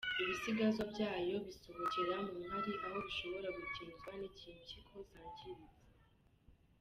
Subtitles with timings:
[0.21, 5.79] Ibisigazwa byayo bisohokera mu nkari aho bishobora gutinzwa n’igihe impyiko zangiritse.